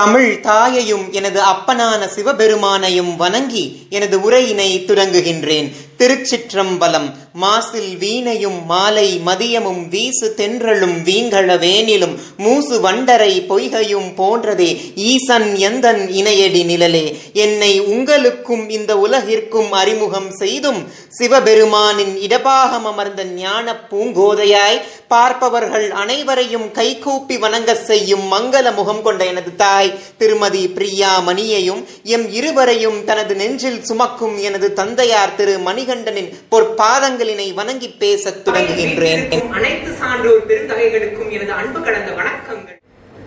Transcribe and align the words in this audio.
தமிழ் 0.00 0.30
தாயையும் 0.40 1.06
எனது 1.12 1.40
அப்பனான 1.44 2.02
சிவபெருமானையும் 2.14 3.12
வணங்கி 3.16 3.64
எனது 3.90 4.16
உரையினை 4.20 4.68
துடங்குகின்றேன் 4.88 5.68
திருச்சிற்றம்பலம். 6.00 7.08
மாசில் 7.42 7.90
வீணையும் 8.02 8.58
மாலை 8.66 9.08
மதியமும் 9.26 9.82
வீசு 9.88 10.28
தென்றலும் 10.38 10.96
வீங்கள 11.08 11.58
வேனிலும் 11.64 12.14
மூசு 12.44 12.74
வண்டரை 12.86 13.32
பொய்கையும் 13.50 14.08
போன்றதே. 14.20 14.70
ஈசன் 15.10 15.48
எந்தன் 15.68 16.02
இணையடி 16.20 16.62
நிழலே. 16.70 17.04
என்னை 17.44 17.72
உங்களுக்கும் 17.80 18.64
இந்த 18.78 18.94
உலகிற்கும் 18.96 19.70
அறிமுகம் 19.80 20.30
செய்தும் 20.30 20.80
சிவபெருமானின் 21.18 22.14
இடபாகம் 22.26 22.86
அமர்ந்த 22.90 23.24
ஞான 23.24 23.76
பூங்கோதையாய் 23.90 24.80
பார்ப்பவர்கள் 25.12 25.86
அனைவரையும் 26.02 26.66
கைகூப்பி 26.72 27.36
வணங்க 27.38 27.70
செய்யும் 27.74 28.24
மங்கள 28.32 28.66
முகம் 28.74 29.02
கொண்ட 29.02 29.22
எனது 29.24 29.52
தாய் 29.56 29.94
திருமதி 30.20 30.62
பிரியா 30.76 31.12
மணியையும் 31.28 31.82
எம் 32.16 32.26
இருவரையும் 32.32 32.98
தனது 33.04 33.34
நெஞ்சில் 33.34 33.80
சுமக்கும் 33.84 34.36
எனது 34.48 34.68
தந்தையார் 34.72 35.36
திரு 35.36 35.54
மணிகண்டனின் 35.90 36.30
பொற்பாதங்களினை 36.50 37.54
வணங்கி 37.54 37.88
பேசத் 38.02 38.48
தொடங்குகின்றேன். 38.48 39.22
அனைத்து 39.52 39.90
சான்றோர் 40.00 40.46
பெருந்தகைகளுக்கும் 40.50 41.30
எனது 41.36 41.52
அன்பு 41.52 41.80
கடந்த 41.80 42.10
வணக்கங்கள். 42.20 42.76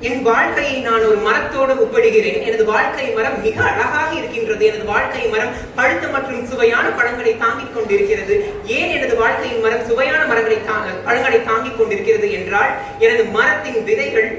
என் 0.08 0.22
வாழ்க்கையை 0.22 0.76
நான் 0.88 1.04
ஒரு 1.10 1.18
மரத்தோடு 1.26 1.74
ஒப்பிடுகிறேன். 1.84 2.40
எனது 2.48 2.66
வாழ்க்கை 2.66 3.06
மரம் 3.18 3.42
மிக 3.42 3.58
அழகாக 3.64 4.16
இருக்கின்றது. 4.16 4.64
எனது 4.66 4.86
வாழ்க்கை 4.86 5.28
மரம் 5.34 5.54
பழுத்த 5.76 6.08
மற்றும் 6.08 6.48
சுவையான 6.48 6.88
பழங்களை 6.90 7.38
தாங்கிக் 7.44 7.76
கொண்டிருக்கிறது. 7.76 8.36
ஏன் 8.78 8.90
எனது 8.98 9.16
வாழ்க்கையின் 9.16 9.62
மரம் 9.62 9.86
சுவையான 9.86 10.26
மரங்களை 10.32 10.58
பழங்களை 11.06 11.40
தாங்கிக் 11.52 11.78
கொண்டிருக்கிறது 11.78 12.32
என்றால் 12.40 12.74
எனது 13.00 13.24
மரத்தின் 13.38 13.80
விதைகள் 13.84 14.30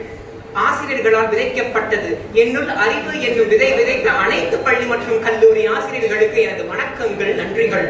ஆசிரியர்களால் 0.63 1.31
விதைக்கப்பட்டது. 1.31 2.11
என்னுள் 2.43 2.69
அறிவு 2.83 3.13
என்னும் 3.29 3.49
விதை 3.53 3.71
விதைத்த 3.79 4.09
அனைத்து 4.25 4.57
பள்ளி 4.67 4.85
மற்றும் 4.93 5.23
கல்லூரி 5.25 5.63
ஆசிரியர்களுக்கு 5.75 6.39
எனது 6.43 6.65
வணக்கங்கள் 6.73 7.33
நன்றிகள். 7.41 7.89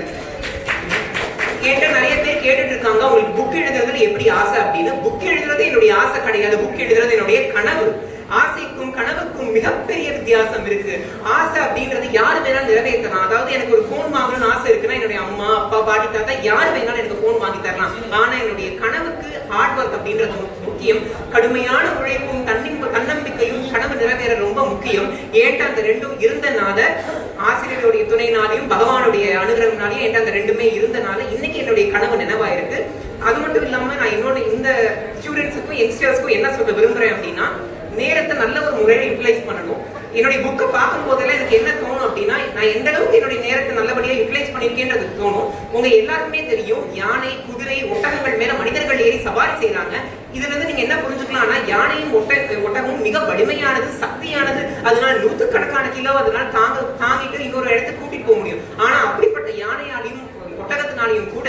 கேட்ட 1.65 1.85
நிறைய 1.97 2.15
பேர் 2.23 2.43
கேட்டுட்டு 2.45 2.73
இருக்காங்க 2.75 3.03
உங்களுக்கு 3.09 3.37
புக் 3.41 3.59
எழுதுறதுல 3.61 4.01
எப்படி 4.07 4.27
ஆசை 4.39 4.57
அப்படின்னு 4.63 4.95
புக் 5.05 5.29
எழுதுறது 5.33 5.63
என்னுடைய 5.69 5.93
ஆசை 6.03 6.19
கிடையாது. 6.25 6.57
புக் 6.65 6.83
எழுதுறது 6.85 7.15
என்னுடைய 7.17 7.41
கனவு. 7.53 7.87
ஆசைக்கும் 8.41 8.93
கனவுக்கும் 8.99 9.51
மிகப்பெரிய 9.57 10.07
வித்தியாசம் 10.17 10.67
இருக்கு. 10.69 10.95
ஆசை 11.37 11.59
அப்படின்றது 11.65 12.07
யாரு 12.19 12.39
வேணாலும் 12.45 12.71
நிறைவேற்றலாம். 12.71 13.27
அதாவது 13.27 13.51
எனக்கு 13.57 13.75
ஒரு 13.77 13.85
போன் 13.91 14.15
வாங்கணும்னு 14.17 14.51
ஆசை 14.53 14.67
இருக்குன்னா 14.71 14.99
என்னுடைய 15.01 15.21
அம்மா 15.27 15.49
அப்பா 15.63 15.81
பாட்டி 15.89 16.07
தாத்தா 16.15 16.37
யாரு 16.51 16.71
வேணாலும் 16.77 17.03
எனக்கு 17.03 17.23
போன் 17.25 17.43
வாங்கி 17.45 17.61
தரலாம். 17.67 17.95
ஆனா 18.23 18.35
என்னுடைய 18.43 18.71
கனவுக்கு 18.83 19.29
ஹார்ட் 19.53 19.79
ஒர்க் 19.81 19.97
அப்படின்றது 19.99 20.35
முக்கியம். 20.85 21.31
கடுமையான 21.35 21.85
உழைப்பும் 21.99 22.43
தன்னிம் 22.49 22.81
தன்னம்பிக்கையும் 22.95 23.63
கனவு 23.75 23.95
நிறைவேற 24.01 24.33
ரொம்ப 24.43 24.61
முக்கியம். 24.73 25.07
ஏன்ட்டு 25.43 25.63
அந்த 25.69 25.81
ரெண்டும் 25.87 26.17
இருந்தனால 26.25 26.79
ஆசிரியருடைய 27.49 28.03
துணைனாலையும் 28.11 28.69
பகவானுடைய 28.73 29.25
அனுகிரகம்னாலையும் 29.43 30.03
ஏன்ட்டு 30.07 30.21
அந்த 30.23 30.35
ரெண்டுமே 30.39 30.67
இருந்தனால 30.79 31.19
இன்னைக்கு 31.35 31.61
என்னுடைய 31.63 31.85
கனவு 31.95 32.21
நினைவாயிருக்கு. 32.23 32.81
அது 33.29 33.39
மட்டும் 33.45 33.65
இல்லாம 33.69 33.97
நான் 34.01 34.15
என்னோட 34.17 34.37
இந்த 34.57 34.69
ஸ்டூடெண்ட்ஸுக்கும் 35.21 35.81
யங்ஸ்டர்ஸ்க்கும் 35.83 36.37
என்ன 36.37 36.51
சொல்ல 36.59 36.77
விரும்புறேன் 36.81 37.15
அப்படின்னா 37.15 37.49
நேரத்தை 38.01 38.37
நல்ல 38.45 38.57
ஒரு 38.67 38.77
முறையில 38.83 39.09
யூட்டிலைஸ் 39.11 39.49
பண்ணணும். 39.49 39.83
என்னுடைய 40.19 40.39
புக்கை 40.47 40.67
பார்க்கும் 40.77 41.07
போதெல்லாம் 41.09 41.39
எனக்கு 41.39 41.59
என்ன 41.61 41.71
தோணும் 41.83 42.07
அப்படின்னா 42.09 42.37
நான் 42.65 42.77
எந்த 42.77 42.91
அளவுக்கு 42.91 43.17
என்னுடைய 43.19 43.39
நேரத்தை 43.47 43.73
நல்லபடியா 43.79 44.15
யூட்டிலைஸ் 44.19 44.53
பண்ணிருக்கேன்றது 44.53 45.07
தோணும். 45.19 45.49
உங்க 45.75 45.89
எல்லாருக்குமே 45.97 46.41
தெரியும் 46.51 46.85
யானை 47.01 47.33
குதிரை 47.49 47.77
ஒட்டகங்கள் 47.95 48.39
மேல 48.43 48.53
மனிதர்கள் 48.61 49.03
ஏறி 49.07 49.19
சவாரி 49.27 49.53
செய்யறாங்க 49.63 49.95
இதுல 50.37 50.51
இருந்து 50.51 50.69
நீங்க 50.71 50.83
என்ன 50.85 50.97
புரிஞ்சுக்கலாம்னா 51.03 51.59
யானையும் 51.73 52.15
ஒட்ட 52.19 52.39
ஒட்டகமும் 52.67 53.05
மிக 53.07 53.21
வலிமையானது 53.31 53.91
சக்தியானது. 54.05 54.63
அதனால 54.89 55.13
நூற்றுக்கணக்கான 55.25 55.93
கிலோ 55.97 56.15
அதனால 56.23 56.47
தாங்க 56.57 56.81
தாங்கிட்டு 57.03 57.45
இன்னொரு 57.49 57.73
இடத்துக்கு 57.75 58.01
கூட்டிட்டு 58.01 58.29
போக 58.31 58.39
முடியும். 58.41 58.65
ஆனா 58.85 58.97
அப்படிப்பட்ட 59.09 59.51
யானையாலையும் 59.65 60.27
ஒட்டகத்தினாலையும் 60.63 61.31
கூட 61.37 61.49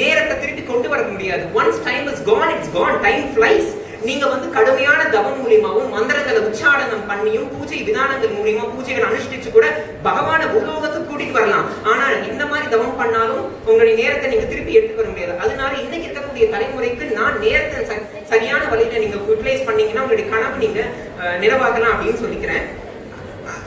நேரத்தை 0.00 0.34
திருப்பி 0.42 0.64
கொண்டு 0.72 0.88
வர 0.94 1.02
முடியாது. 1.12 1.44
Once 1.60 1.84
time 1.90 2.08
is 2.14 2.24
gone 2.30 2.52
it's 2.56 2.74
gone 2.78 3.00
time 3.06 3.26
flies 3.36 3.70
நீங்க 4.04 4.26
வந்து 4.26 4.50
கடுமையான 4.50 5.04
தவம் 5.08 5.38
மூலியமாவும் 5.40 5.88
மந்திரங்களை 5.88 6.40
உச்சாடனம் 6.40 7.08
பண்ணியும் 7.08 7.48
பூஜை 7.52 7.82
விதானங்கள் 7.82 8.36
மூலியமா 8.38 8.64
பூஜைகள் 8.70 9.08
அனுஷ்டிச்சு 9.08 9.50
கூட 9.50 9.66
பகவான 10.02 10.46
பூலோகத்துக்கு 10.48 11.10
கூட்டிட்டு 11.10 11.30
வரலாம். 11.30 11.66
ஆனா 11.82 12.12
இந்த 12.28 12.46
மாதிரி 12.46 12.68
தவம் 12.68 12.96
பண்ணாலும் 12.96 13.42
உங்களுடைய 13.64 13.96
நேரத்தை 14.02 14.30
நீங்க 14.30 14.44
திருப்பி 14.44 14.72
எடுத்து 14.72 14.96
வர 14.96 15.08
முடியாது. 15.08 15.38
அதனால 15.38 15.74
இன்னைக்கு 15.76 16.08
இருக்கக்கூடிய 16.08 16.46
தலைமுறைக்கு 16.50 17.12
நான் 17.12 17.38
நேரத்தை 17.38 17.80
ச- 17.90 18.02
சரியான 18.24 18.64
வழியில 18.68 18.98
நீங்க 18.98 19.16
யூட்டிலைஸ் 19.28 19.66
பண்ணீங்கன்னா 19.66 20.02
உங்களுடைய 20.02 20.30
கனவு 20.30 20.56
நீங்க 20.56 20.80
அஹ், 21.20 21.38
அப்படின்னு 21.94 22.22
சொல்லிக்கிறேன். 22.24 22.64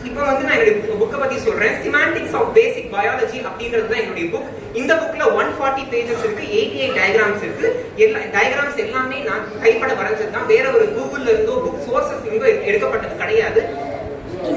இப்போ 0.07 0.21
வந்து 0.29 0.45
நான் 0.47 0.55
என்னுடைய 0.57 0.97
புக்கை 1.01 1.17
பத்தி 1.21 1.37
சொல்றேன். 1.45 1.75
சிமாண்டிக்ஸ் 1.83 2.35
ஆஃப் 2.39 2.51
பேசிக் 2.57 2.91
பயாலஜி 2.95 3.37
அப்படிங்கிறது 3.49 3.89
தான் 3.91 4.01
என்னுடைய 4.03 4.25
புக் 4.33 4.51
இந்த 4.79 4.93
புக்ல 5.01 5.23
ஒன் 5.39 5.51
ஃபார்ட்டி 5.57 5.83
பேஜஸ் 5.93 6.23
இருக்கு 6.25 6.45
எயிட்டி 6.57 6.77
எயிட் 6.83 6.97
டயக்ராம்ஸ் 6.99 7.43
இருக்கு. 7.47 7.67
எல்லா 8.05 8.19
டயக்ராம்ஸ் 8.35 8.81
எல்லாமே 8.85 9.19
நான் 9.29 9.43
கைப்பட 9.63 9.91
வரைஞ்சது 9.99 10.35
தான் 10.37 10.49
வேற 10.53 10.65
ஒரு 10.77 10.85
கூகுள்ல 10.97 11.29
இருந்தோ 11.35 11.55
புக் 11.65 11.83
சோர்சஸ் 11.87 12.25
இருந்தோ 12.29 12.47
எடுக்கப்பட்டது 12.69 13.21
கிடையாது. 13.23 13.61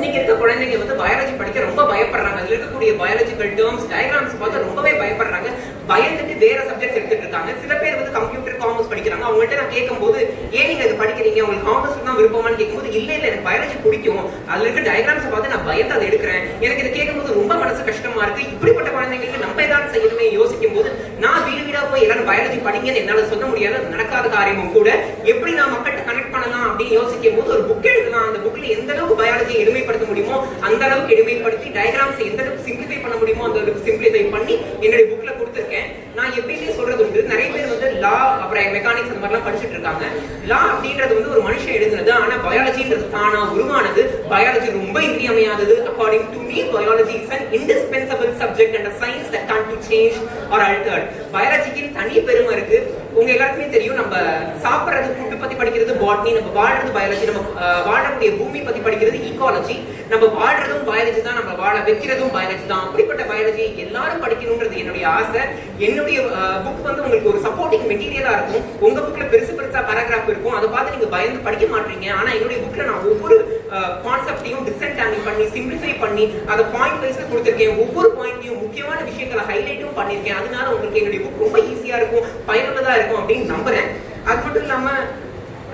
இன்னைக்கு 0.00 0.20
இருக்க 0.20 0.34
குழந்தைங்க 0.42 0.76
வந்து 0.82 0.94
பயாலஜி 1.00 1.32
படிக்க 1.38 1.64
ரொம்ப 1.64 1.82
பயப்படுறாங்க. 1.90 2.38
அதுல 2.42 2.54
இருக்கக்கூடிய 2.56 2.90
பயாலஜிக்கல் 3.00 3.50
டேர்ம்ஸ் 3.58 3.88
டயக்ராம்ஸ் 3.90 4.38
பார்த்து 4.42 4.62
ரொம்பவே 4.66 4.92
பயப்படுறாங்க. 5.00 5.48
பயந்துட்டு 5.90 6.34
வேற 6.44 6.58
சப்ஜெக்ட் 6.68 6.96
எடுத்துட்டு 6.98 7.24
இருக்காங்க. 7.24 7.50
சில 7.62 7.72
பேர் 7.80 7.98
வந்து 7.98 8.14
கம்ப்யூட்டர் 8.16 8.56
காமர்ஸ் 8.62 8.88
படிக்கிறாங்க. 8.92 9.24
அவங்கள்ட்ட 9.28 9.58
நான் 9.60 9.74
கேட்கும்போது 9.74 10.18
ஏன் 10.58 10.68
நீங்க 10.70 10.84
இது 10.86 10.94
படிக்கிறீங்க? 11.02 11.40
உங்களுக்கு 11.46 11.68
காமர்ஸ் 11.70 12.06
தான் 12.06 12.18
விருப்பமான்னு 12.20 12.60
கேட்கும்போது 12.60 12.88
இல்ல 13.00 13.10
இல்ல 13.16 13.28
எனக்கு 13.30 13.46
பயாலஜி 13.48 13.76
பிடிக்கும். 13.84 14.22
அதுல 14.52 14.66
இருக்க 14.68 14.84
டயக்ராம்ஸ் 14.88 15.28
பார்த்து 15.34 15.52
நான் 15.54 15.66
பயந்து 15.68 15.96
அதை 15.96 16.06
எடுக்கிறேன். 16.10 16.46
எனக்கு 16.64 16.82
இதை 16.84 16.92
கேட்கும்போது 16.96 17.36
ரொம்ப 17.40 17.52
மனசு 17.64 17.84
கஷ்டமா 17.90 18.22
இருக்கு. 18.26 18.48
இப்படிப்பட்ட 18.54 18.88
குழந்தைங்களுக்கு 18.96 19.44
நம்ம 19.44 19.62
ஏதாவது 19.68 19.92
செய்யணுமே 19.96 20.28
யோசிக்கும் 20.38 20.74
போது 20.78 20.90
நான் 21.26 21.44
வீடு 21.48 21.62
வீடா 21.68 21.82
போய் 21.92 22.04
எல்லாரும் 22.06 22.30
பயாலஜி 22.30 22.60
படிங்கன்னு 22.68 23.02
என்னால 23.02 23.26
சொல்ல 23.34 23.44
முடியாது. 23.52 23.84
நடக்காத 23.96 24.32
காரியமும் 24.36 24.74
கூட. 24.78 24.88
எப்படி 25.34 25.54
நான் 25.60 25.74
மக்கள்கிட்ட 25.76 26.08
கனெக்ட் 26.10 26.34
பண்ணலாம் 26.36 26.66
அப்படின்னு 26.70 26.98
யோசிக்கும் 27.00 27.38
போது 27.38 27.54
ஒரு 27.56 27.64
புக் 27.70 27.90
எழுதலாம். 27.94 28.26
அந்த 28.30 28.40
புக்ல 28.46 28.74
எந்த 28.78 28.90
அளவுக்கு 28.96 29.20
பயாலஜியை 29.22 29.60
எளிமைப்படுத்த 29.90 30.10
முடியுமோ 30.10 30.36
அந்த 30.66 30.82
அளவுக்கு 30.86 31.14
எளிமைப்படுத்தி 31.16 31.68
டயக்ராம்ஸ் 31.78 32.20
எந்த 32.30 32.40
அளவுக்கு 32.42 32.66
சிம்பிளிஃபை 32.68 32.98
பண்ண 33.04 33.16
முடியுமோ 33.20 33.44
அந்த 33.48 33.58
அளவுக்கு 33.60 33.86
சிம்பிளிஃபை 33.88 34.22
பண்ணி 34.34 34.54
என்னுடைய 34.84 35.04
புக்ல 35.10 35.30
கொடுத்துருக்கேன். 35.38 35.88
நான் 36.18 36.34
எப்பயுமே 36.38 36.68
சொல்றது 36.78 37.02
உண்டு 37.06 37.20
நிறைய 37.32 37.48
பேர் 37.54 37.72
வந்து 37.72 37.88
லா 38.04 38.14
அப்புறம் 38.42 38.74
மெக்கானிக்ஸ் 38.76 39.12
அந்த 39.12 39.20
மாதிரிலாம் 39.22 39.46
படிச்சுட்டு 39.48 39.76
இருக்காங்க. 39.76 40.04
லா 40.50 40.60
அப்படின்றது 40.72 41.18
வந்து 41.18 41.34
ஒரு 41.34 41.42
மனுஷன் 41.48 41.76
எழுதுனது 41.78 42.12
ஆனா 42.20 42.36
பயாலஜின்றது 42.48 43.06
தானா 43.16 43.40
உருவானது. 43.56 44.04
பயாலஜி 44.32 44.70
ரொம்ப 44.80 44.96
இன்றியமையாதது. 45.08 45.76
According 45.90 46.28
to 46.34 46.42
me 46.50 46.58
biology 46.76 47.14
is 47.20 47.34
an 47.36 47.46
indispensable 47.58 48.32
subject 48.42 48.76
and 48.80 48.90
science 49.02 49.30
that 49.34 49.48
can 49.52 49.66
can't 49.70 49.86
change 49.90 50.18
or 50.54 50.64
altered 50.70 51.08
பயாலஜிக்கு 51.36 51.84
தனி 51.98 52.24
பெருமை 52.30 52.54
இருக்கு. 52.58 52.80
உங்க 53.20 53.30
எல்லாருக்குமே 53.34 53.66
தெரியும் 53.74 53.98
நம்ம 54.00 54.16
சாப்பிடுறது 54.64 55.08
ஃபுட்டு 55.16 55.40
பத்தி 55.40 55.54
படிக்கிறது 55.60 55.94
பாட்னி 56.02 56.30
நம்ம 56.36 56.50
வாழ்றது 56.58 56.90
பயாலஜி 56.96 57.26
நம்ம 57.30 57.42
வாழக்கூடிய 57.88 58.30
பூமி 58.38 58.60
பத்தி 58.66 58.80
படிக்கிறது 58.86 59.18
ஈகாலஜி 59.30 59.76
நம்ம 60.12 60.28
வாழ்றதும் 60.36 60.86
பயாலஜி 60.88 61.20
தான் 61.26 61.38
நம்ம 61.40 61.52
வாழ 61.62 61.74
வைக்கிறதும் 61.88 62.32
பயாலஜி 62.36 62.64
தான். 62.70 62.84
அப்படிப்பட்ட 62.86 63.22
பயாலஜி 63.32 63.64
எல்லாரும் 63.84 64.22
படிக்கணும்ன்றது 64.24 64.80
என்னுடைய 64.82 65.04
ஆசை. 65.18 65.42
என்னுடைய 65.86 66.18
புக் 66.64 66.86
வந்து 66.88 67.02
உங்களுக்கு 67.02 67.30
ஒரு 67.32 67.40
சப்போர்ட்டிங் 67.46 67.86
மெட்டீரியலா 67.90 68.32
இருக்கும். 68.36 68.64
உங்க 68.86 68.98
புக்ல 69.06 69.26
பெருசு 69.34 69.52
பெருசா 69.58 69.82
பேராகிராஃப் 69.90 70.30
இருக்கும். 70.32 70.56
அதை 70.58 70.68
பார்த்து 70.74 70.94
நீங்க 70.96 71.10
பயந்து 71.16 71.46
படிக்க 71.46 71.66
மாட்டீங்க. 71.74 72.08
ஆனா 72.20 72.30
என்னுடைய 72.38 72.58
புக்ல 72.64 72.88
நான் 72.90 73.06
ஒவ்வொரு 73.12 73.36
Uh, 73.78 73.90
கான்செப்டையும் 74.04 74.64
டிஸ்அண்டாண்டிங் 74.66 75.26
பண்ணி 75.26 75.44
சிம்பிளிஃபை 75.56 75.90
பண்ணி 76.00 76.24
அதை 76.52 76.62
பாயிண்ட் 76.72 77.02
வைஸ்ல 77.02 77.24
கொடுத்துருக்கேன். 77.32 77.76
ஒவ்வொரு 77.82 78.08
பாயிண்ட்லையும் 78.16 78.62
முக்கியமான 78.62 78.98
விஷயங்களை 79.08 79.42
ஹைலைட்டும் 79.50 79.98
பண்ணிருக்கேன். 79.98 80.38
அதனால 80.40 80.64
உங்களுக்கு 80.72 81.00
என்னுடைய 81.00 81.20
புக் 81.24 81.44
ரொம்ப 81.44 81.58
ஈஸியா 81.72 81.98
இருக்கும் 82.00 82.26
பயனுள்ளதா 82.48 82.94
இருக்கும் 82.98 83.20
அப்படின்னு 83.20 83.52
நம்புறேன். 83.52 83.88
அது 84.28 84.40
மட்டும் 84.44 84.64
இல்லாம 84.64 84.94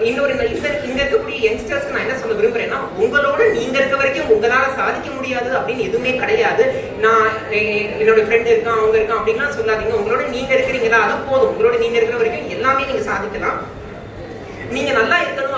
இன்னொரு 0.08 0.32
இந்த 0.32 0.46
இங்க 0.88 0.98
இருக்கக்கூடிய 1.02 1.38
யங்ஸ்டர்ஸ் 1.46 1.88
நான் 1.92 2.04
என்ன 2.04 2.18
சொல்ல 2.22 2.36
விரும்புறேன்னா 2.40 2.80
உங்களோட 3.04 3.40
நீங்க 3.56 3.76
இருக்க 3.80 3.96
வரைக்கும் 4.02 4.32
உங்களால 4.34 4.66
சாதிக்க 4.80 5.08
முடியாது 5.14 5.50
அப்படின்னு 5.58 5.86
எதுவுமே 5.88 6.12
கிடையாது. 6.22 6.66
நான் 7.06 7.32
என்னோட 8.02 8.20
ஃப்ரெண்ட் 8.26 8.52
இருக்கான் 8.52 8.80
அவங்க 8.80 8.96
இருக்கான் 9.00 9.20
அப்படின்லாம் 9.20 9.56
சொல்லாதீங்க. 9.58 9.96
உங்களோட 10.00 10.24
நீங்க 10.36 10.52
இருக்கிறீங்களா 10.58 11.00
அது 11.06 11.16
போதும். 11.30 11.50
உங்களோட 11.54 11.78
நீங்க 11.84 11.98
இருக்கிற 12.00 12.20
வரைக்கும் 12.22 12.54
எல்லாமே 12.58 12.84
நீங்க 12.90 13.04
சாதிக்கலாம். 13.10 13.58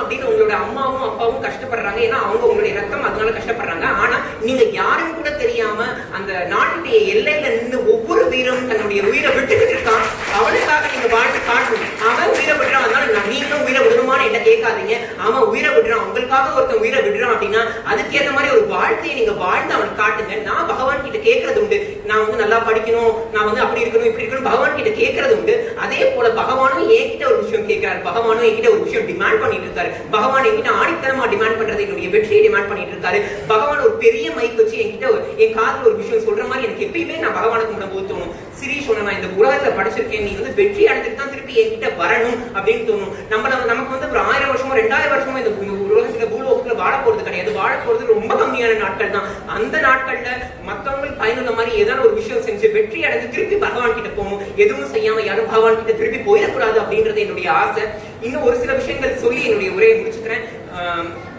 அப்படின்னு 0.08 0.28
உங்களோட 0.31 0.50
அம்மாவும் 0.50 1.02
அப்பாவும் 1.02 1.44
கஷ்டப்படுறாங்க. 1.44 1.99
ஏன்னா 2.06 2.19
அவங்க 2.26 2.44
உங்களுடைய 2.50 2.81
ரத்தம் 2.81 3.02
அதனால 3.02 3.31
கஷ்டப்படுறாங்க. 3.31 3.87
ஆனா 4.05 4.20
நீங்க 4.40 4.62
யாரும் 4.62 5.14
கூட 5.14 5.31
தெரியாம 5.31 5.84
அந்த 6.12 6.49
நாட்டுடைய 6.55 6.96
எல்லையில 7.14 7.56
நின்று 7.56 7.93
ஒவ்வொரு 7.93 8.28
வீரரும் 8.28 8.69
தன்னுடைய 8.69 9.02
உயிரை 9.02 9.32
விட்டுக்கிட்டு 9.34 9.75
இருக்கான். 9.76 10.05
அவனுக்காக 10.38 10.87
நீங்க 10.93 11.16
வாழ்த்து 11.16 11.38
காட்டணும். 11.38 12.10
அவன் 12.10 12.28
உயிரை 12.28 12.56
விடுறான். 12.58 12.84
அதனால 12.87 13.05
நீங்களும் 13.28 13.64
உயிரை 13.64 13.87
விடணுமான்னு 13.87 14.25
என்ன 14.25 14.38
கேட்காதீங்க. 14.38 14.96
ஆமா 15.26 15.38
உயிரை 15.38 15.75
விடுறான். 15.76 16.05
உங்களுக்காக 16.06 16.52
ஒருத்தன் 16.52 16.78
உயிரை 16.78 17.02
விடுறான் 17.08 17.34
அப்படின்னா 17.34 17.62
அதுக்கேற்ற 17.93 18.32
மாதிரி 18.32 18.55
ஒரு 18.56 18.66
வாழ்க்கையை 18.66 19.16
நீங்க 19.16 19.32
வாழ்ந்து 19.32 19.75
அவனுக்கு 19.75 20.02
காட்டுங்க. 20.02 20.43
நான் 20.43 20.66
பகவான் 20.66 21.10
கிட்ட 21.10 21.31
கேட்கறது 21.31 21.56
உண்டு. 21.56 21.88
நான் 22.08 22.20
வந்து 22.20 22.37
நல்லா 22.37 22.58
படிக்கணும் 22.69 23.12
நான் 23.32 23.44
வந்து 23.44 23.60
அப்படி 23.60 23.82
இருக்கணும் 23.82 24.05
இப்படி 24.05 24.26
இருக்கணும் 24.26 24.43
பகவான் 24.43 24.75
கிட்ட 24.75 24.90
கேட்கறது 24.90 25.31
உண்டு. 25.31 25.72
அதே 25.76 26.12
போல 26.16 26.28
பகவானும் 26.28 26.90
என்கிட்ட 26.90 27.25
ஒரு 27.25 27.43
விஷயம் 27.43 27.69
கேட்கிறாரு 27.69 28.00
பகவானும் 28.02 28.46
என்கிட்ட 28.49 28.70
ஒரு 28.70 28.82
விஷயம் 28.82 29.08
டிமாண்ட் 29.08 29.40
பண்ணிட்டு 29.40 29.69
இருக்காரு. 29.69 29.90
பகவான் 30.10 30.44
என்கிட்ட 30.44 30.70
ஆணித்தனமா 30.82 31.25
டிமாண்ட் 31.25 31.58
பண்றது 31.60 31.81
என்னுடைய 31.81 32.08
வெற்றியை 32.08 32.49
டிமாண்ட் 32.49 32.69
பண்ணிட்டு 32.69 32.96
இருக்காரு. 32.96 33.22
பகவான் 33.46 33.78
ஒரு 33.78 33.90
பெரிய 33.90 34.31
மைக் 34.31 34.56
வச்சு 34.56 34.76
என்கிட்ட 34.76 35.06
ஒரு- 35.10 35.37
என் 35.37 35.58
காதுல 35.58 35.84
ஒரு 35.84 35.96
விஷயம் 35.96 36.25
சொல்ற 36.25 36.49
மாதிரி 36.49 36.69
எனக்கு 36.69 36.87
எப்பயுமே 36.87 37.19
நான் 37.19 37.37
பகவானுக்கு 37.37 37.75
முன்ன 37.75 37.94
போது 37.94 38.14
தோணும். 38.14 38.32
சிரீஷ் 38.58 38.87
சொன்ன 38.87 39.02
நான் 39.02 39.22
இந்த 39.22 39.28
உலகத்துல 39.43 39.78
படிச்சிருக்கேன் 39.78 40.22
நீ 40.22 40.32
வந்து 40.32 40.55
வெற்றி 40.55 40.84
அடைஞ்சிட்டு 40.84 41.14
தான் 41.14 41.31
திருப்பி 41.31 41.55
என்கிட்ட 41.62 41.88
வரணும் 42.02 42.38
அப்படின்னு 42.55 42.84
தோணும். 42.90 43.12
நம்ம 43.28 43.49
நமக்கு 43.49 43.99
வந்து 43.99 44.10
ஒரு 44.10 44.19
ஆயிரம் 44.19 44.50
வருஷமோ 44.50 44.75
ரெண்டாயிரம் 44.75 45.14
வருஷமோ 45.14 45.38
இந்த 45.38 45.50
இந்த 45.60 45.94
உலகத்துல 45.94 46.28
பூலோகத்துல 46.28 46.68
வாழ 46.78 46.94
போறது 46.98 47.22
கிடையாது. 47.22 47.52
வாழ 47.52 47.72
போறது 47.78 48.12
ரொம்ப 48.12 48.32
கம்மியான 48.34 48.78
நாட்கள் 48.78 49.14
தான். 49.14 49.28
அந்த 49.48 49.76
நாட்கள்ல 49.78 50.30
மத்தவங்களுக்கு 50.69 51.20
பயனுள்ள 51.20 51.50
மாதிரி 51.50 51.72
ஏதாவது 51.76 52.06
ஒரு 52.06 52.14
விஷயம் 52.14 52.44
செஞ்சு 52.44 52.72
வெற்றி 52.72 53.00
அடைஞ்சு 53.04 53.28
திருப்பி 53.28 53.56
பகவான் 53.58 53.96
கிட்ட 53.96 54.10
போகணும். 54.12 54.42
எதுவும் 54.56 54.92
செய்யாம 54.94 55.25
யாரும் 55.25 55.46
பகவான் 55.46 55.80
கிட்ட 55.80 55.92
திருப்பி 55.92 56.20
போயிடக்கூடாது 56.28 56.78
அப்படின்றது 56.78 57.19
என்னுடைய 57.19 57.48
ஆசை. 57.58 57.84
இன்னும் 58.22 58.42
ஒரு 58.42 58.56
சில 58.58 58.72
விஷயங்கள் 58.75 59.20
சொல்லி 59.20 59.42
என்னுடைய 59.44 59.72
உரையை 59.72 59.96
முடிச்சுக்கிறேன். 59.98 60.44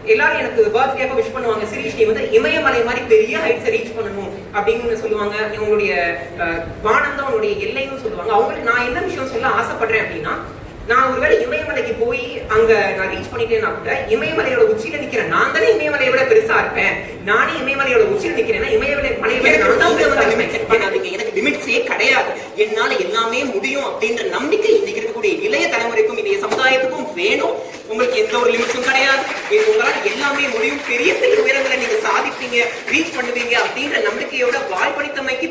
எல்லாரும் 0.06 0.40
எனக்கு 0.40 0.62
பர்த்டேக்கு 0.74 1.18
விஷ் 1.18 1.34
பண்ணுவாங்க. 1.34 1.66
சிரீஷ் 1.72 1.98
நீ 1.98 2.06
வந்து 2.06 2.24
இமயமலை 2.32 2.80
மாதிரி 2.84 3.02
பெரிய 3.08 3.36
ஹைட்ஸ் 3.38 3.70
ரீச் 3.70 3.98
பண்ணணும் 3.98 4.30
அப்படின்னு 4.56 5.02
சொல்லுவாங்க. 5.02 5.36
உங்களுடைய 5.60 5.92
அஹ், 6.40 6.62
வானம் 6.82 7.18
தான் 7.18 7.28
உங்களுடைய 7.28 7.54
எல்லைன்னு 7.66 8.04
சொல்லுவாங்க. 8.04 8.32
அவங்களுக்கு 8.34 8.70
நான் 8.72 8.88
என்ன 8.88 9.02
விஷயம் 9.02 9.32
சொல்ல 9.32 9.54
ஆசைப்படுறேன் 9.60 10.06
அப்படின்னா 10.06 10.34
நான் 10.90 11.10
ஒருவேளை 11.12 11.36
இமயமலைக்கு 11.46 11.94
போய் 12.04 12.24
அங்க 12.56 12.72
நான் 12.98 13.12
ரீச் 13.14 13.32
பண்ணிட்டேன்னா 13.32 13.70
கூட 13.74 13.92
இமயமலையோட 14.16 14.64
உச்சியில 14.74 15.02
நிக்கிறேன் 15.02 15.32
நான் 15.34 15.54
தானே 15.56 15.68
இமயமலையை 15.76 16.12
விட 16.14 16.24
பெருசா 16.32 16.56
இருப்பேன். 16.62 16.94
நானே 17.30 17.54
இமயமலையோட 17.62 18.04
உச்சியில 18.14 18.38
நிக்கிறேன்னா 18.38 18.70
இமயமலை 18.78 19.12
மலையை 19.24 19.40
பண்ணாதீங்க 20.72 21.10
எனக்கு 21.18 21.36
லிமிட்ஸே 21.40 21.78
கிடையாது. 21.90 22.32
என்னால 22.64 22.92
எல்லாமே 23.06 23.40
முடியும் 23.54 23.88
அப்படின்ற 23.90 24.24
நம்பிக்கை 24.36 24.72
இன்னைக்கு 24.78 25.02
இருக்கக்கூடிய 25.02 25.34
இளைய 25.48 25.66
தலைமுறைக்கும் 25.74 26.20
இன்றைய 26.22 26.40
சமுதாயத்துக்கும் 26.46 27.08
வேணும். 27.20 27.56
உங்களுக்கு 27.92 28.18
எந்த 28.24 28.36
ஒரு 28.42 28.50
லிமிட்ஸும் 28.56 28.88
கிடையாது. 28.90 29.24
இது 29.54 29.62
உங்களால 29.72 29.96
எல்லாமே 30.12 30.44
முடியும். 30.56 30.82
பெரிய 30.90 31.12
பெரிய 31.22 31.38
உயரங்களை 31.46 31.78
நீங்க 31.84 31.98
சாதிப்பீங்க 32.08 32.58
ரீச் 32.94 33.16
பண்ணுவீங்க 33.18 33.56
அப்படின்ற 33.66 33.98
நம்பிக்கையோட 34.10 34.58
வாய்ப்பளித்தமைக்கு 34.74 35.50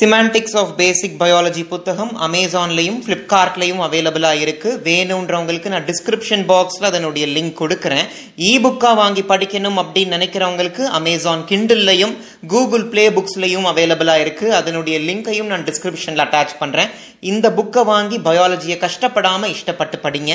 சிமான்டிக்ஸ் 0.00 0.56
ஆஃப் 0.56 0.76
பேசிக் 0.76 1.22
பயாலஜி 1.22 1.66
புத்தகம் 1.68 2.20
அமேசான்லையும் 2.20 3.00
ஃப்ளிப்கார்ட்லையும் 3.06 3.82
அவைலபிளாக 3.86 4.40
இருக்கு. 4.40 4.80
வேணுன்றவங்களுக்கு 4.84 5.68
நான் 5.68 5.84
டிஸ்கிரிப்ஷன் 5.84 6.44
பாக்ஸில் 6.52 6.88
அதனுடைய 6.90 7.26
லிங்க் 7.26 7.60
கொடுக்குறேன். 7.62 8.06
இ 8.36 8.52
புக்காக 8.58 8.94
வாங்கி 8.94 9.22
படிக்கணும் 9.22 9.78
அப்படின்னு 9.82 10.16
நினைக்கிறவங்களுக்கு 10.16 10.84
அமேசான் 10.84 11.44
கிண்டில்லையும் 11.48 12.16
கூகுள் 12.46 12.86
ப்ளே 12.86 13.08
புக்ஸ்லையும் 13.08 13.68
அவைலபிளாக 13.72 14.20
இருக்கு. 14.20 14.54
அதனுடைய 14.54 14.98
லிங்கையும் 14.98 15.50
நான் 15.52 15.64
டிஸ்கிரிப்ஷனில் 15.64 16.24
அட்டாச் 16.26 16.58
பண்ணுறேன் 16.60 16.90
இந்த 17.20 17.50
புக்கை 17.50 17.84
வாங்கி 17.84 18.18
பயாலஜியை 18.18 18.76
கஷ்டப்படாமல் 18.86 19.54
இஷ்டப்பட்டு 19.56 19.96
படிங்க. 20.02 20.28